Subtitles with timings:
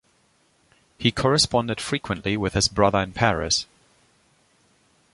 [0.97, 3.67] He corresponded frequently with his brother in Paris.